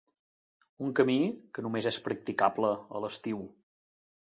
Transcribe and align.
Un 0.85 0.93
camí 0.99 1.17
que 1.59 1.65
només 1.67 1.89
és 1.91 2.01
practicable 2.09 2.73
a 2.99 3.05
l'estiu. 3.07 3.47